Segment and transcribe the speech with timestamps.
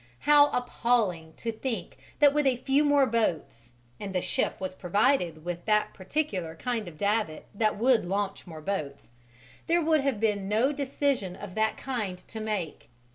[0.21, 3.69] How appalling to think that with a few more boats
[3.99, 8.61] and the ship was provided with that particular kind of davit that would launch more
[8.61, 9.11] boats
[9.67, 12.89] there would have been no decision of that kind to make!